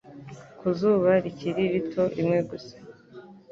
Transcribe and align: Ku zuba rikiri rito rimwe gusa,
Ku 0.59 0.67
zuba 0.77 1.11
rikiri 1.23 1.63
rito 1.73 2.01
rimwe 2.15 2.39
gusa, 2.49 2.73